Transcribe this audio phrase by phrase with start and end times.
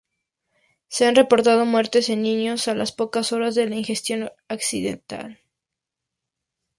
[0.87, 5.39] Se han reportado muertes en niños a las pocas horas de la ingestión accidental.